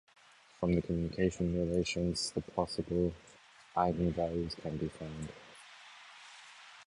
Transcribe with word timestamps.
From 0.59 0.73
the 0.73 0.81
commutation 0.81 1.53
relations 1.53 2.31
the 2.31 2.41
possible 2.41 3.13
eigenvalues 3.77 4.55
can 4.57 4.75
be 4.77 4.87
found. 4.87 5.29